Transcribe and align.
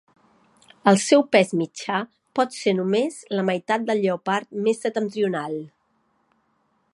El 0.91 0.95
seu 1.01 1.25
pes 1.35 1.51
mitjà 1.59 1.99
pot 2.39 2.57
ser 2.61 2.73
només 2.79 3.19
la 3.41 3.45
meitat 3.51 3.85
del 3.91 4.03
lleopard 4.07 4.51
més 4.69 4.83
septentrional. 4.87 5.59